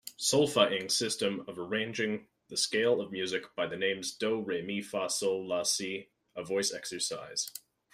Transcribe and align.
Solfaing 0.17 0.89
system 0.89 1.45
of 1.47 1.59
arranging 1.59 2.25
the 2.49 2.57
scale 2.57 3.01
of 3.01 3.11
music 3.11 3.43
by 3.55 3.67
the 3.67 3.77
names 3.77 4.11
do, 4.15 4.41
re, 4.41 4.63
mi, 4.63 4.81
fa, 4.81 5.07
sol, 5.11 5.47
la, 5.47 5.61
si 5.61 6.09
a 6.35 6.43
voice 6.43 6.73
exercise. 6.73 7.51